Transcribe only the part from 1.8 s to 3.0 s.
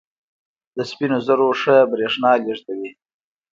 برېښنا لېږدوي.